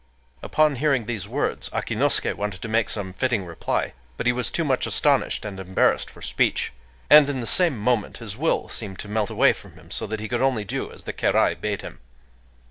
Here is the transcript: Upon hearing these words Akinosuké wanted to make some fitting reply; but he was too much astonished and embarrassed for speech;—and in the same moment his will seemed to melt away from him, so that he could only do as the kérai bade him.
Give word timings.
Upon 0.41 0.77
hearing 0.77 1.05
these 1.05 1.27
words 1.27 1.69
Akinosuké 1.69 2.33
wanted 2.33 2.63
to 2.63 2.67
make 2.67 2.89
some 2.89 3.13
fitting 3.13 3.45
reply; 3.45 3.93
but 4.17 4.25
he 4.25 4.33
was 4.33 4.49
too 4.49 4.63
much 4.63 4.87
astonished 4.87 5.45
and 5.45 5.59
embarrassed 5.59 6.09
for 6.09 6.23
speech;—and 6.23 7.29
in 7.29 7.39
the 7.39 7.45
same 7.45 7.77
moment 7.77 8.17
his 8.17 8.35
will 8.35 8.67
seemed 8.67 8.97
to 8.97 9.07
melt 9.07 9.29
away 9.29 9.53
from 9.53 9.73
him, 9.75 9.91
so 9.91 10.07
that 10.07 10.19
he 10.19 10.27
could 10.27 10.41
only 10.41 10.63
do 10.65 10.91
as 10.91 11.03
the 11.03 11.13
kérai 11.13 11.53
bade 11.61 11.83
him. 11.83 11.99